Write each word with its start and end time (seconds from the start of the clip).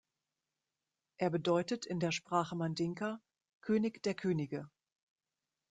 Er 1.17 1.29
bedeutet 1.29 1.85
in 1.85 1.99
der 1.99 2.09
Sprache 2.11 2.55
Mandinka 2.55 3.21
"König 3.61 4.01
der 4.01 4.15
Könige". 4.15 4.67